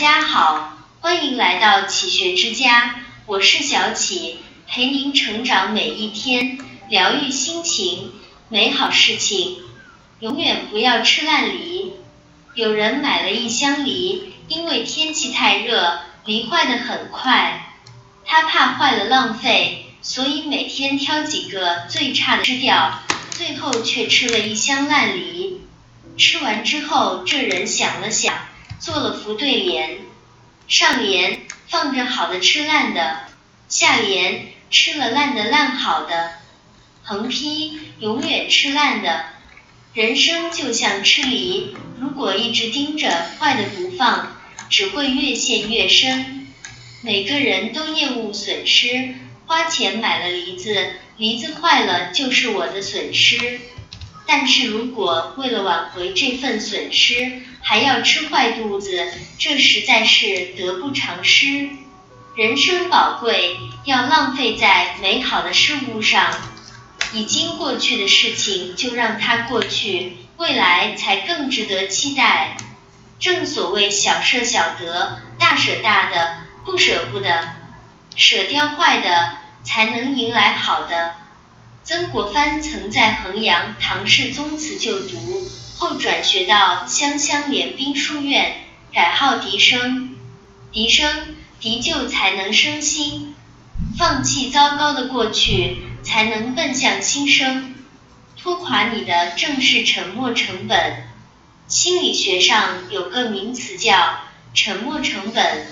[0.00, 2.94] 家好，欢迎来到启学之家，
[3.26, 6.56] 我是小启，陪您成长每一天，
[6.88, 8.10] 疗愈心情，
[8.48, 9.58] 美好事情。
[10.20, 11.92] 永远不要吃烂梨。
[12.54, 17.74] 有人买了一箱梨，因为天气太热，梨坏得很快。
[18.24, 25.60] 他怕坏了浪费，所以每天挑几个最差的吃掉，最后却吃了一箱烂梨。
[26.16, 28.34] 吃完之后，这人想了想，
[28.80, 29.98] 做了副对联：
[30.66, 33.24] 上联放着好的吃烂的，
[33.68, 36.32] 下联吃了烂的烂好的，
[37.02, 39.26] 横批永远吃烂的。
[39.92, 44.34] 人生就像吃梨，如果一直盯着坏的不放，
[44.70, 46.46] 只会越陷越深。
[47.02, 49.14] 每个人都厌恶损失，
[49.46, 53.60] 花钱买了梨子，梨子坏了就是我的损失。
[54.32, 61.68] 但是如果为了挽回这份损失，还要吃坏肚子，这实在是得不偿失。
[62.36, 66.32] 人生宝贵，要浪费在美好的事物上。
[67.12, 72.56] 已经过去的事情就让它过去，未来才更值得期待。
[73.18, 77.48] 正所谓小舍小得，大舍大的，不舍不得，
[78.14, 79.32] 舍掉坏的，
[79.64, 81.14] 才能迎来好的。
[81.82, 88.56] 曾国藩曾在衡阳唐氏宗祠就读，后转学到湘乡联兵书院，
[88.92, 90.16] 改号笛生。
[90.72, 93.34] 笛生，笛就才能生心，
[93.98, 95.78] 放弃糟糕的过去。
[96.02, 97.74] 才能奔向新生。
[98.38, 101.04] 拖垮你的正是沉没成本。
[101.68, 104.22] 心理学上有个名词叫
[104.54, 105.66] 沉没成本。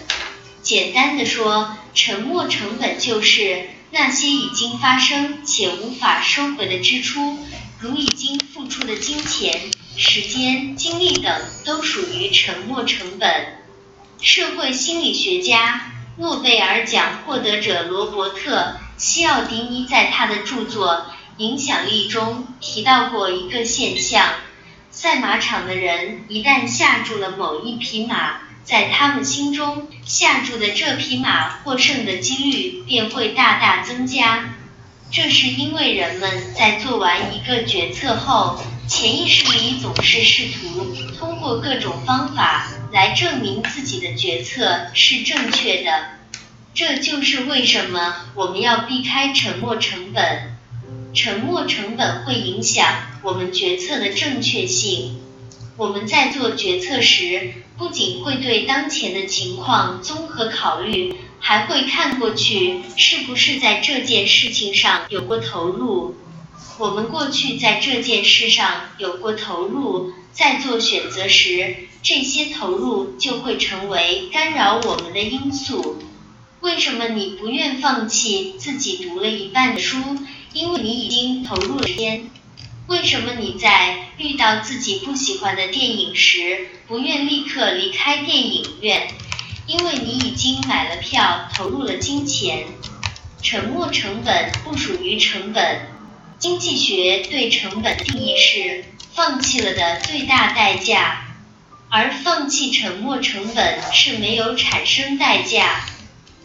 [0.63, 7.39] 简单的说，沉没成本就是那些已经发生且无法收回的支出，
[7.81, 13.63] 如已经付出的金钱、时间、精力等，都属于沉没成本。
[14.21, 18.77] 社会心理学家、诺贝尔奖获得者罗伯特。
[18.99, 20.93] 西奥迪尼在他的著作
[21.37, 24.35] 《影响力》中提到过一个现象：
[24.91, 34.57] 赛马场的人一旦下注了某一匹马，在他们心中，下注的这匹马获胜的几率便会大大增加。
[35.11, 46.19] 这是因为人们在做完一个决策后，潜意识里总是试图通过各种方法来证明自己的决策是正确的。
[46.75, 50.59] 这就是为什么我们要避开沉没成本。
[51.15, 52.87] 沉没成本会影响
[53.23, 55.19] 我们决策的正确性。
[55.79, 66.17] 我们在做决策时，不仅会对当前的情况综合考虑，还会看过去是不是在这件事情上有过投入。
[66.79, 76.03] 我们过去在这件事上有过投入，在做选择时，这些投入就会成为干扰我们的因素。
[76.61, 79.97] 为什么你不愿放弃自己读了一半的书？
[80.53, 82.29] 因为你已经投入了时间。
[82.89, 89.09] 为什么你在遇到自己不喜欢的电影时，不愿立刻离开电影院？
[89.67, 92.65] 因为你已经买了票，投入了金钱。
[93.43, 95.83] 沉没成本不属于成本。
[96.39, 101.27] 经济学对成本定义是放弃了的最大代价，
[101.91, 105.85] 而放弃沉没成本是没有产生代价。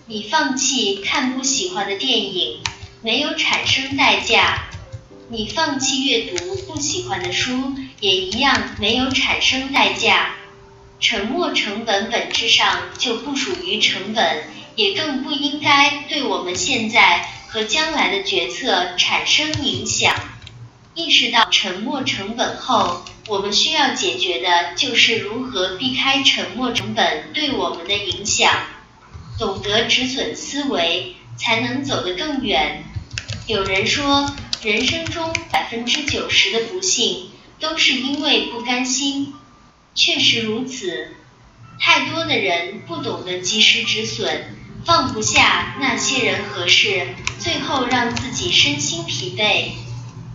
[0.07, 2.59] 你放弃看不喜欢的电影，
[3.01, 4.59] 没有产生代价；
[5.33, 10.35] 你放弃阅读不喜欢的书，也一样没有产生代价。
[10.99, 14.43] 沉没成本本质上就不属于成本，
[14.75, 20.13] 也更不应该对我们现在和将来的决策产生影响。
[20.93, 28.53] 意识到沉没成本后，我们需要解决的就是如何避开沉没成本对我们的影响。
[29.39, 32.83] 懂得止损思维，才能走得更远。
[33.47, 34.33] 有人说，
[34.63, 39.33] 人生中百分之九十的不幸都是因为不甘心。
[39.93, 41.09] 确实如此，
[41.81, 44.55] 太多的人不懂得及时止损，
[44.85, 47.07] 放不下那些人和事，
[47.39, 49.71] 最后让自己身心疲惫。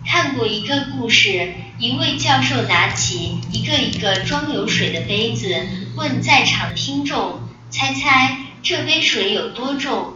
[0.07, 7.41] 看过一个故事，一位教授拿起一个一个装有水的杯子，问在场听众
[7.71, 10.13] ：“猜猜？”这杯水有多重？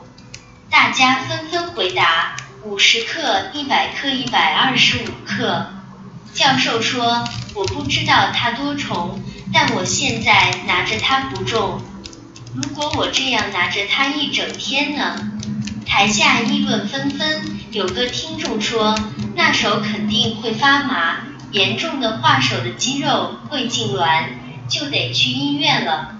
[0.70, 5.68] 大家纷纷回答：五十克、一百克、一百二十五克。
[6.34, 9.20] 教授说：“我不知道它多重，
[9.54, 11.82] 但我现在拿着它不重。
[12.56, 15.16] 如果我这样拿着它一整天呢？”
[15.86, 17.42] 台下议论纷纷。
[17.72, 18.98] 有个听众说
[19.36, 21.18] ：“那手肯定会发麻，
[21.52, 24.26] 严重的画手的肌肉会痉挛，
[24.70, 26.16] 就得去医院了。”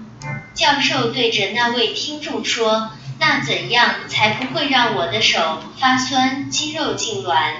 [0.54, 2.90] 教授对着那位听众说
[3.26, 7.54] ：“那怎样才不会让我的手发酸、肌肉痉挛？”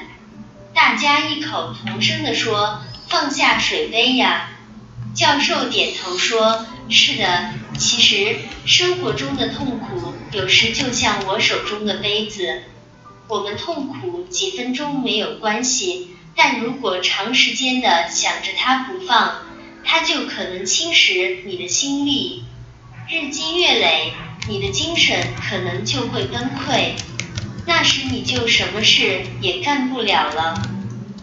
[0.74, 4.50] 大家异口同声地说：“放下水杯呀！”
[5.16, 12.64] 教授点头说：“是的，其实生活中的痛苦有时就像我手中的杯子，
[13.26, 19.46] 我们痛苦几分钟没有关系，但如果长时间的想着它不放，
[19.82, 22.44] 它就可能侵蚀你的心力。”
[23.08, 24.12] 日积月累，
[24.46, 26.92] 你的精神可能就会崩溃，
[27.66, 30.68] 那时你就什么事也干不了了。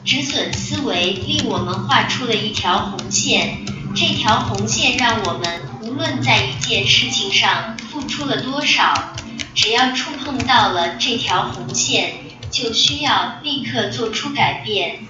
[0.04, 3.60] 止损思维令我们画出了一条红线，
[3.96, 9.14] 这条红线让我们无论在一件事情上付出了多少，
[9.54, 12.16] 只要触碰到了这条红线，
[12.50, 15.06] 就需要立刻做出改变。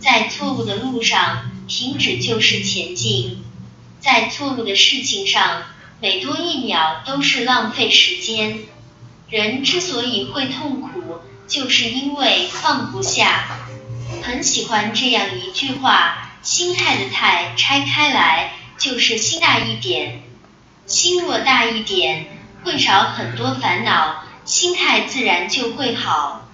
[0.00, 3.44] 在错误的路上停止就是前进，
[4.00, 5.62] 在错误的事情上。
[6.04, 8.58] 每多一秒都是浪费时间。
[9.30, 13.46] 人之所以会痛苦，就是因为放不下。
[14.22, 20.20] 很喜欢这样一句话：心态的态拆开来就是心大一点。
[20.84, 22.26] 心若大一点，
[22.64, 26.50] 会少很多烦恼，心态自然就会好。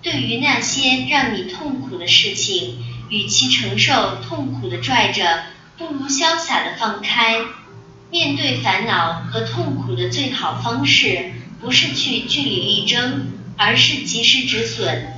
[0.00, 5.42] 对于那些让你痛苦的事情，与其承受痛苦的拽着，
[5.76, 7.40] 不如潇洒的放开。
[8.12, 11.32] 面对烦恼和痛苦的最好方式，
[11.62, 15.14] 不是去据理力争，而是及时止损。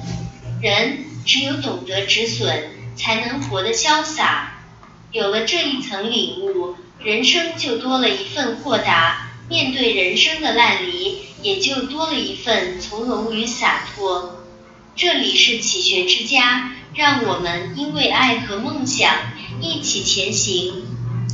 [0.62, 4.60] 人只有懂得止损，才能活得潇洒。
[5.10, 14.44] 有了这一层领悟，人生就多了一份豁达，面对人生的烂泥，也就多了一份从容与洒脱。
[14.94, 19.12] 这里是启学之家，让我们因为爱和梦想
[19.60, 20.93] 一起前行。